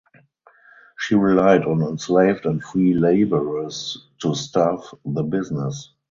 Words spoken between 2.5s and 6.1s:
free laborers to staff the business.